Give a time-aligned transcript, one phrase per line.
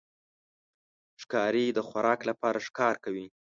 [1.21, 3.25] ښکاري د خوراک لپاره ښکار کوي.